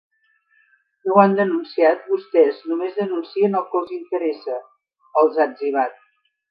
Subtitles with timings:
[1.09, 4.61] No ho han denunciat, vostès només denuncien el que els interessa,
[5.25, 6.01] els ha etzibat.